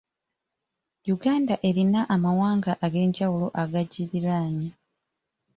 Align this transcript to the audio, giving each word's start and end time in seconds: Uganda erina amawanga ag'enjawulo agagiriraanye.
Uganda 1.13 1.55
erina 1.67 2.01
amawanga 2.15 2.71
ag'enjawulo 2.85 3.47
agagiriraanye. 3.61 4.69